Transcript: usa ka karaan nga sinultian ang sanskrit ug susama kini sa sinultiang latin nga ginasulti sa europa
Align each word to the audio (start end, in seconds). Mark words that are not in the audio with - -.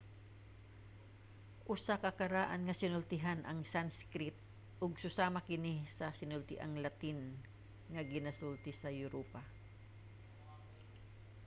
usa 1.73 1.95
ka 2.03 2.11
karaan 2.19 2.61
nga 2.65 2.79
sinultian 2.81 3.39
ang 3.45 3.59
sanskrit 3.73 4.35
ug 4.83 4.91
susama 5.03 5.39
kini 5.49 5.75
sa 5.97 6.05
sinultiang 6.19 6.73
latin 6.85 7.19
nga 7.93 8.01
ginasulti 8.11 8.71
sa 8.75 8.89
europa 9.05 9.41